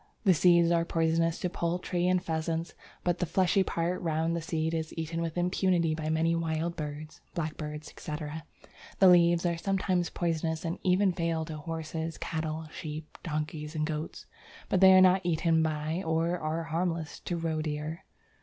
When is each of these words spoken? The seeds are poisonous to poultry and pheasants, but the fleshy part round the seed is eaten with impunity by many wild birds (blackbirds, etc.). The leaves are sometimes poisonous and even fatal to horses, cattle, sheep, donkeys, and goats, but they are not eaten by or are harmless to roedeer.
The 0.23 0.33
seeds 0.33 0.71
are 0.71 0.83
poisonous 0.83 1.37
to 1.41 1.49
poultry 1.51 2.07
and 2.07 2.19
pheasants, 2.19 2.73
but 3.03 3.19
the 3.19 3.27
fleshy 3.27 3.61
part 3.61 4.01
round 4.01 4.35
the 4.35 4.41
seed 4.41 4.73
is 4.73 4.95
eaten 4.97 5.21
with 5.21 5.37
impunity 5.37 5.93
by 5.93 6.09
many 6.09 6.33
wild 6.33 6.75
birds 6.75 7.21
(blackbirds, 7.35 7.89
etc.). 7.89 8.43
The 8.97 9.07
leaves 9.09 9.45
are 9.45 9.57
sometimes 9.59 10.09
poisonous 10.09 10.65
and 10.65 10.79
even 10.81 11.11
fatal 11.13 11.45
to 11.45 11.57
horses, 11.57 12.17
cattle, 12.17 12.67
sheep, 12.73 13.15
donkeys, 13.21 13.75
and 13.75 13.85
goats, 13.85 14.25
but 14.69 14.81
they 14.81 14.91
are 14.93 15.01
not 15.01 15.21
eaten 15.23 15.61
by 15.61 16.01
or 16.03 16.35
are 16.39 16.63
harmless 16.63 17.19
to 17.25 17.37
roedeer. 17.37 17.99